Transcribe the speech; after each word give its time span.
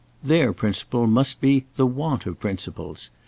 Their 0.23 0.51
principle 0.51 1.05
must 1.05 1.41
be 1.41 1.65
the 1.75 1.85
want 1.85 2.25
of 2.25 2.39
principles. 2.39 3.11